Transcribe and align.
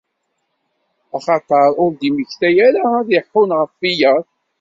Axaṭer 1.17 1.69
ur 1.83 1.91
d-immekta 1.93 2.49
ara 2.67 2.81
ad 2.99 3.09
iḥunn 3.19 3.49
ɣef 3.59 3.73
wiyaḍ. 3.81 4.25